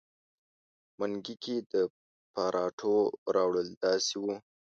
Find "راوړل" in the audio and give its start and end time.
3.35-3.69